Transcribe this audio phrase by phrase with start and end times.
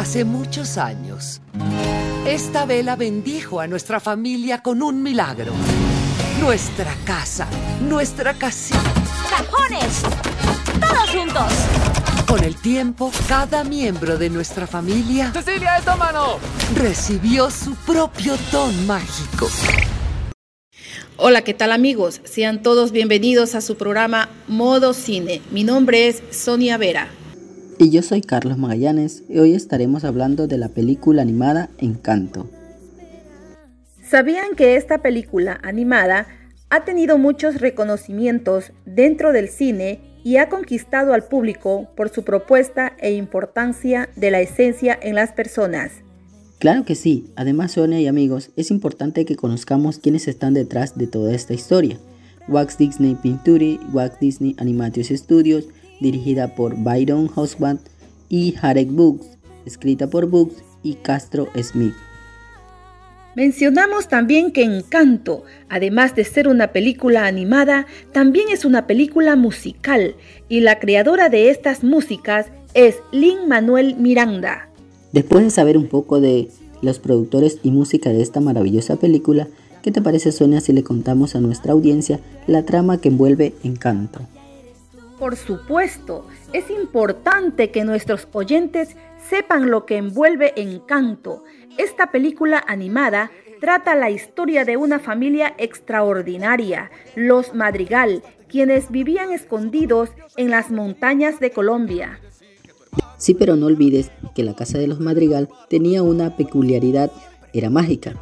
[0.00, 1.42] Hace muchos años,
[2.26, 5.52] esta vela bendijo a nuestra familia con un milagro.
[6.40, 7.46] Nuestra casa,
[7.86, 8.80] nuestra casita.
[9.28, 10.00] ¡Cajones!
[10.80, 11.52] ¡Todos juntos!
[12.26, 15.34] Con el tiempo, cada miembro de nuestra familia...
[15.34, 16.38] ¡Cecilia, esta mano!
[16.76, 19.50] Recibió su propio don mágico.
[21.18, 22.22] Hola, ¿qué tal amigos?
[22.24, 25.42] Sean todos bienvenidos a su programa Modo Cine.
[25.50, 27.10] Mi nombre es Sonia Vera.
[27.82, 32.46] Y yo soy Carlos Magallanes y hoy estaremos hablando de la película animada Encanto.
[34.02, 36.26] ¿Sabían que esta película animada
[36.68, 42.92] ha tenido muchos reconocimientos dentro del cine y ha conquistado al público por su propuesta
[42.98, 45.90] e importancia de la esencia en las personas?
[46.58, 51.06] Claro que sí, además Sonia y amigos, es importante que conozcamos quiénes están detrás de
[51.06, 51.98] toda esta historia.
[52.46, 55.68] Wax Disney Pictures, Wax Disney Animation Studios,
[56.00, 57.80] dirigida por Byron Husband,
[58.30, 59.26] y Harek Books,
[59.66, 61.94] escrita por Books y Castro Smith.
[63.36, 70.14] Mencionamos también que Encanto, además de ser una película animada, también es una película musical
[70.48, 74.68] y la creadora de estas músicas es Lin Manuel Miranda.
[75.12, 76.48] Después de saber un poco de
[76.82, 79.48] los productores y música de esta maravillosa película,
[79.82, 84.20] ¿qué te parece Sonia si le contamos a nuestra audiencia la trama que envuelve Encanto?
[85.20, 88.96] Por supuesto, es importante que nuestros oyentes
[89.28, 91.44] sepan lo que envuelve Encanto.
[91.76, 100.08] Esta película animada trata la historia de una familia extraordinaria, los Madrigal, quienes vivían escondidos
[100.38, 102.18] en las montañas de Colombia.
[103.18, 107.12] Sí, pero no olvides que la casa de los Madrigal tenía una peculiaridad,
[107.52, 108.16] era mágica,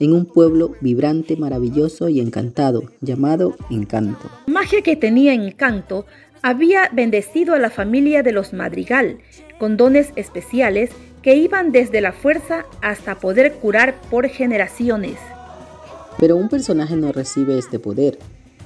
[0.00, 4.30] en un pueblo vibrante, maravilloso y encantado, llamado Encanto.
[4.46, 6.06] Magia que tenía Encanto
[6.42, 9.18] había bendecido a la familia de los Madrigal
[9.58, 10.90] con dones especiales
[11.22, 15.18] que iban desde la fuerza hasta poder curar por generaciones.
[16.18, 18.18] Pero un personaje no recibe este poder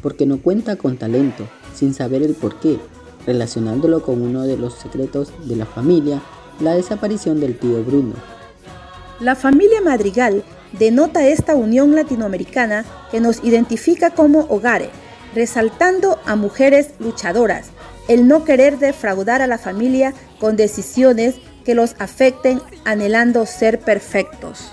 [0.03, 2.79] porque no cuenta con talento, sin saber el por qué,
[3.27, 6.21] relacionándolo con uno de los secretos de la familia,
[6.61, 8.15] la desaparición del tío Bruno.
[9.21, 10.43] La familia Madrigal
[10.79, 14.89] denota esta unión latinoamericana que nos identifica como hogares
[15.35, 17.69] resaltando a mujeres luchadoras,
[18.09, 24.73] el no querer defraudar a la familia con decisiones que los afecten anhelando ser perfectos.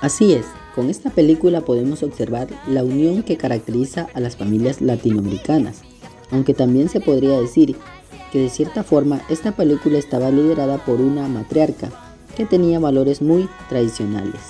[0.00, 5.82] Así es, con esta película podemos observar la unión que caracteriza a las familias latinoamericanas,
[6.30, 7.76] aunque también se podría decir
[8.32, 11.90] que de cierta forma esta película estaba liderada por una matriarca
[12.34, 14.40] que tenía valores muy tradicionales.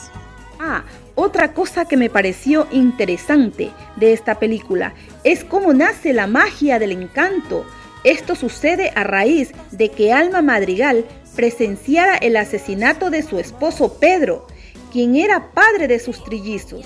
[0.61, 0.85] Ah,
[1.23, 6.91] otra cosa que me pareció interesante de esta película es cómo nace la magia del
[6.91, 7.65] encanto.
[8.03, 11.05] Esto sucede a raíz de que Alma Madrigal
[11.37, 14.49] presenciara el asesinato de su esposo Pedro,
[14.93, 16.85] quien era padre de sus trillizos.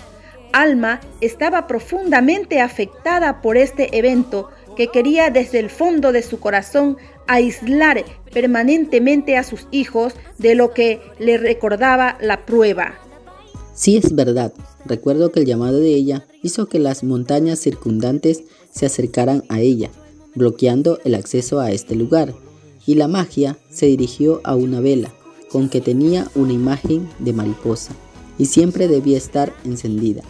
[0.53, 6.99] Alma estaba profundamente afectada por este evento que quería desde el fondo de su corazón
[7.27, 12.99] aislar permanentemente a sus hijos de lo que le recordaba la prueba.
[13.77, 14.55] Sí es verdad,
[14.87, 19.91] recuerdo que el llamado de ella hizo que las montañas circundantes se acercaran a ella,
[20.35, 22.33] bloqueando el acceso a este lugar,
[22.87, 25.13] y la magia se dirigió a una vela,
[25.51, 27.93] con que tenía una imagen de mariposa,
[28.39, 30.23] y siempre debía estar encendida.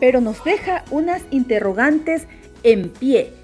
[0.00, 2.22] Pero nos deja unas interrogantes
[2.62, 3.34] en pie.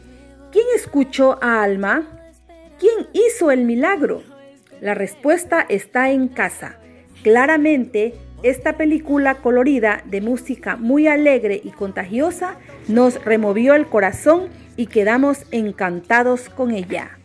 [0.53, 2.33] ¿Quién escuchó a Alma?
[2.79, 4.23] ¿Quién hizo el milagro?
[4.81, 6.79] La respuesta está en casa.
[7.23, 12.57] Claramente esta película colorida de música muy alegre y contagiosa
[12.89, 17.19] nos removió el corazón y quedamos encantados con ella.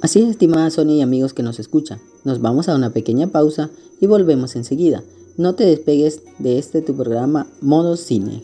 [0.00, 2.00] Así es, estimada Sonia y amigos que nos escuchan.
[2.24, 5.02] Nos vamos a una pequeña pausa y volvemos enseguida.
[5.36, 8.42] No te despegues de este tu programa Modo Cine.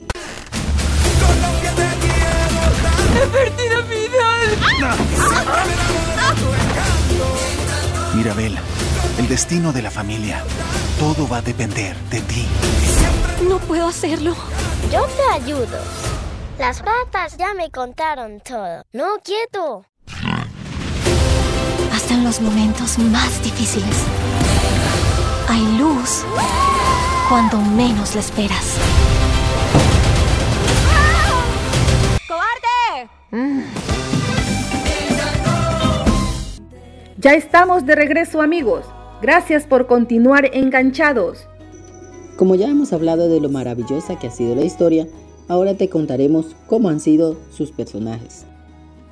[8.17, 8.57] Mirabel,
[9.19, 10.43] el destino de la familia.
[10.99, 12.47] Todo va a depender de ti.
[13.49, 14.35] No puedo hacerlo.
[14.93, 15.79] Yo te ayudo.
[16.59, 18.83] Las ratas ya me contaron todo.
[18.93, 19.85] No, quieto.
[21.93, 24.05] Hasta en los momentos más difíciles.
[25.49, 26.25] Hay luz
[27.29, 28.77] cuando menos la esperas.
[32.29, 33.11] ¡Cobarde!
[33.31, 33.63] Mm.
[37.17, 38.94] Ya estamos de regreso amigos.
[39.25, 41.49] Gracias por continuar enganchados.
[42.37, 45.09] Como ya hemos hablado de lo maravillosa que ha sido la historia,
[45.49, 48.45] ahora te contaremos cómo han sido sus personajes.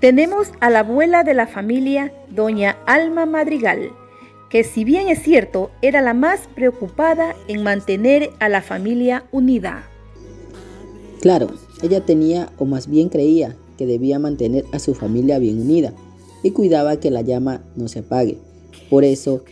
[0.01, 3.89] Tenemos a la abuela de la familia, doña Alma Madrigal,
[4.51, 9.89] que si bien es cierto, era la más preocupada en mantener a la familia unida.
[11.23, 11.47] Claro,
[11.83, 15.95] ella tenía, o más bien creía, que debía mantener a su familia bien unida
[16.43, 18.37] y cuidaba que la llama no se apague.
[18.91, 19.43] Por eso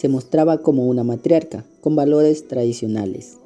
[0.00, 3.36] se mostraba como una matriarca, con valores tradicionales.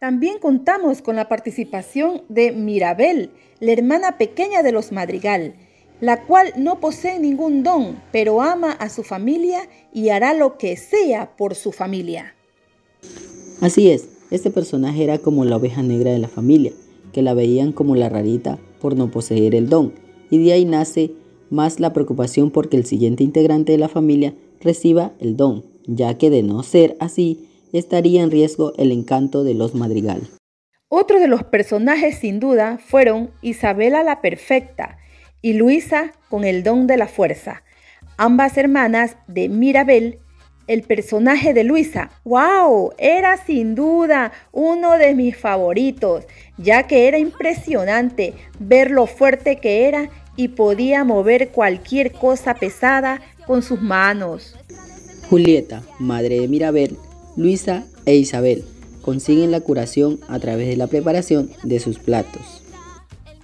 [0.00, 3.30] También contamos con la participación de Mirabel,
[3.60, 5.54] la hermana pequeña de los Madrigal,
[6.00, 10.76] la cual no posee ningún don, pero ama a su familia y hará lo que
[10.76, 12.34] sea por su familia.
[13.60, 16.72] Así es, este personaje era como la oveja negra de la familia,
[17.12, 19.94] que la veían como la rarita por no poseer el don,
[20.28, 21.12] y de ahí nace
[21.50, 26.30] más la preocupación porque el siguiente integrante de la familia reciba el don, ya que
[26.30, 30.22] de no ser así, estaría en riesgo el encanto de los Madrigal.
[30.88, 34.98] Otros de los personajes sin duda fueron Isabela la Perfecta,
[35.44, 37.64] y Luisa con el don de la fuerza,
[38.16, 40.20] ambas hermanas de Mirabel.
[40.66, 46.24] El personaje de Luisa, wow, era sin duda uno de mis favoritos,
[46.56, 53.20] ya que era impresionante ver lo fuerte que era y podía mover cualquier cosa pesada
[53.46, 54.56] con sus manos.
[55.30, 56.96] Julieta, madre de Mirabel,
[57.36, 58.64] Luisa e Isabel
[59.02, 62.62] consiguen la curación a través de la preparación de sus platos.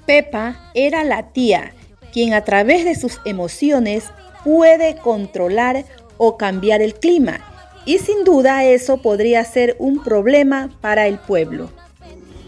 [0.07, 1.75] Pepa era la tía
[2.13, 4.05] quien a través de sus emociones
[4.45, 5.85] puede controlar
[6.19, 7.41] o cambiar el clima.
[7.87, 11.71] Y sin duda eso podría ser un problema para el pueblo.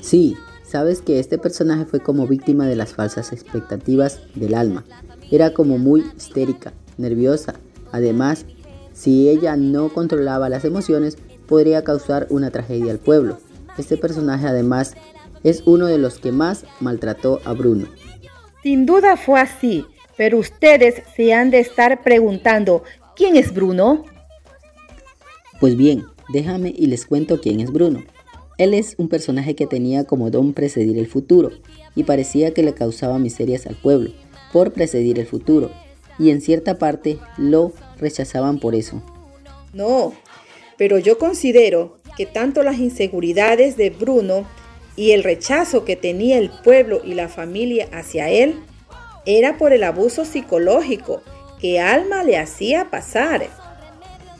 [0.00, 0.36] Sí,
[0.66, 4.84] sabes que este personaje fue como víctima de las falsas expectativas del alma.
[5.30, 7.54] Era como muy histérica, nerviosa.
[7.92, 8.44] Además,
[8.92, 11.16] si ella no controlaba las emociones,
[11.46, 13.38] podría causar una tragedia al pueblo.
[13.78, 14.94] Este personaje además
[15.44, 17.86] es uno de los que más maltrató a Bruno.
[18.62, 19.84] Sin duda fue así,
[20.16, 22.84] pero ustedes se han de estar preguntando,
[23.16, 24.04] ¿quién es Bruno?
[25.58, 28.02] Pues bien, déjame y les cuento quién es Bruno.
[28.58, 31.50] Él es un personaje que tenía como don precedir el futuro
[31.94, 34.10] y parecía que le causaba miserias al pueblo
[34.52, 35.70] por precedir el futuro
[36.18, 37.72] y en cierta parte lo
[38.02, 39.02] rechazaban por eso.
[39.72, 40.12] No,
[40.76, 44.44] pero yo considero que tanto las inseguridades de Bruno
[44.96, 48.60] y el rechazo que tenía el pueblo y la familia hacia él
[49.24, 51.22] era por el abuso psicológico
[51.60, 53.48] que Alma le hacía pasar.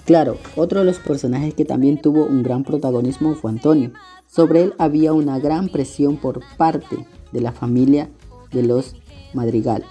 [0.05, 3.93] Claro, otro de los personajes que también tuvo un gran protagonismo fue Antonio.
[4.27, 8.11] Sobre él había una gran presión por parte de la familia
[8.51, 8.97] de los
[9.33, 9.85] Madrigal.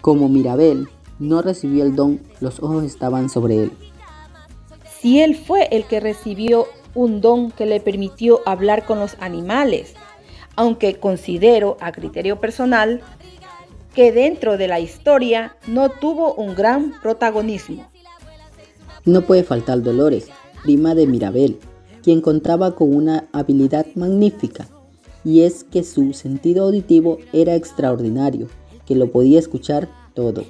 [0.00, 0.88] Como Mirabel
[1.18, 3.72] no recibió el don, los ojos estaban sobre él.
[5.00, 9.94] Si él fue el que recibió un don que le permitió hablar con los animales,
[10.56, 13.00] aunque considero a criterio personal
[13.94, 17.86] que dentro de la historia no tuvo un gran protagonismo.
[19.04, 20.28] No puede faltar Dolores,
[20.62, 21.58] prima de Mirabel,
[22.02, 24.66] quien contaba con una habilidad magnífica,
[25.24, 28.48] y es que su sentido auditivo era extraordinario,
[28.86, 30.44] que lo podía escuchar todo.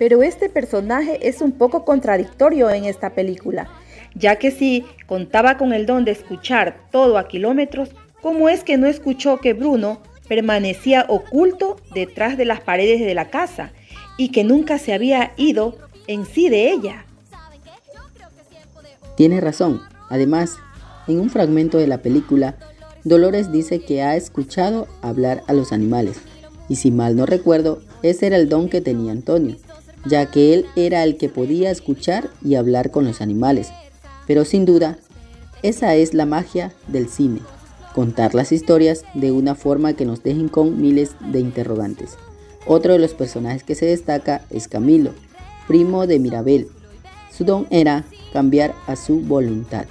[0.00, 3.68] Pero este personaje es un poco contradictorio en esta película,
[4.14, 7.90] ya que si contaba con el don de escuchar todo a kilómetros,
[8.22, 13.28] ¿cómo es que no escuchó que Bruno permanecía oculto detrás de las paredes de la
[13.28, 13.72] casa
[14.16, 17.04] y que nunca se había ido en sí de ella?
[19.18, 19.82] Tiene razón.
[20.08, 20.56] Además,
[21.08, 22.56] en un fragmento de la película,
[23.04, 26.22] Dolores dice que ha escuchado hablar a los animales.
[26.70, 29.56] Y si mal no recuerdo, ese era el don que tenía Antonio,
[30.04, 33.70] ya que él era el que podía escuchar y hablar con los animales,
[34.26, 34.98] pero sin duda,
[35.62, 37.40] esa es la magia del cine,
[37.94, 42.16] contar las historias de una forma que nos dejen con miles de interrogantes.
[42.66, 45.12] Otro de los personajes que se destaca es Camilo,
[45.66, 46.68] primo de Mirabel.
[47.30, 49.86] Su don era cambiar a su voluntad.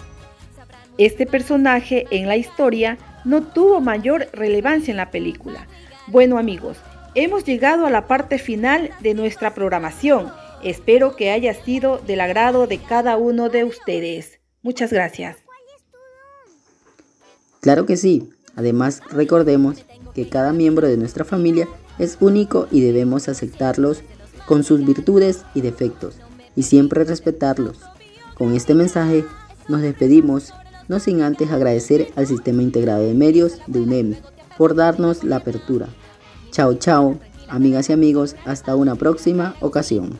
[0.98, 5.68] Este personaje en la historia no tuvo mayor relevancia en la película.
[6.08, 6.78] Bueno amigos,
[7.16, 10.32] hemos llegado a la parte final de nuestra programación
[10.64, 14.40] Espero que haya sido del agrado de cada uno de ustedes.
[14.62, 15.38] Muchas gracias.
[17.62, 18.30] Claro que sí.
[18.56, 24.02] Además, recordemos que cada miembro de nuestra familia es único y debemos aceptarlos
[24.46, 26.20] con sus virtudes y defectos
[26.58, 27.80] y siempre respetarlos.
[28.34, 29.24] Con este mensaje
[29.70, 30.54] nos despedimos,
[30.90, 34.18] no sin antes agradecer al Sistema Integrado de Medios de UNEMI
[34.58, 35.88] por darnos la apertura.
[36.60, 40.20] Chao, chao, amigas y amigos, hasta una próxima ocasión.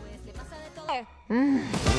[1.28, 1.99] Mm.